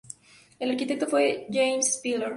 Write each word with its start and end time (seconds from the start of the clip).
El 0.57 0.71
arquitecto 0.71 1.05
fue 1.05 1.45
James 1.51 1.93
Spiller. 1.97 2.29